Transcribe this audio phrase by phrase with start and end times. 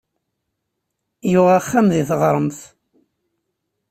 [1.31, 2.59] Yuɣ axxam deg taɣremt.